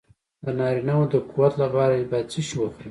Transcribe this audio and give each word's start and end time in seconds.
د 0.45 0.47
نارینه 0.59 0.93
وو 0.97 1.11
د 1.13 1.15
قوت 1.31 1.53
لپاره 1.63 1.93
باید 2.11 2.27
څه 2.33 2.39
شی 2.47 2.55
وخورم؟ 2.57 2.79